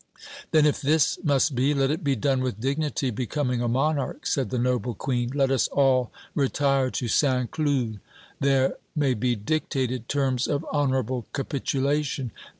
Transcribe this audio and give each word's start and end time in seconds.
"Then 0.49 0.65
if 0.65 0.81
this 0.81 1.19
must 1.23 1.53
be, 1.53 1.75
let 1.75 1.91
it 1.91 2.03
be 2.03 2.15
done 2.15 2.41
with 2.41 2.59
dignity 2.59 3.11
becoming 3.11 3.61
a 3.61 3.67
monarch," 3.67 4.25
said 4.25 4.49
the 4.49 4.57
noble 4.57 4.95
Queen. 4.95 5.29
"Let 5.35 5.51
us 5.51 5.67
all 5.67 6.11
retire 6.33 6.89
to 6.89 7.07
St. 7.07 7.51
Cloud. 7.51 7.99
There 8.39 8.77
may 8.95 9.13
be 9.13 9.35
dictated 9.35 10.09
terms 10.09 10.47
of 10.47 10.65
honorable 10.71 11.27
capitulation. 11.33 12.31